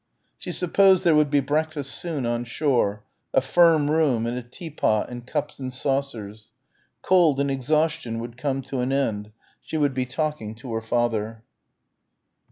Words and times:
She 0.39 0.51
supposed 0.51 1.03
there 1.03 1.13
would 1.13 1.29
be 1.29 1.41
breakfast 1.41 1.93
soon 1.93 2.25
on 2.25 2.43
shore, 2.43 3.03
a 3.35 3.39
firm 3.39 3.91
room 3.91 4.25
and 4.25 4.35
a 4.35 4.41
teapot 4.41 5.09
and 5.11 5.27
cups 5.27 5.59
and 5.59 5.71
saucers. 5.71 6.49
Cold 7.03 7.39
and 7.39 7.51
exhaustion 7.51 8.17
would 8.17 8.35
come 8.35 8.63
to 8.63 8.79
an 8.79 8.91
end. 8.91 9.31
She 9.61 9.77
would 9.77 9.93
be 9.93 10.07
talking 10.07 10.55
to 10.55 10.73
her 10.73 10.81
father. 10.81 11.43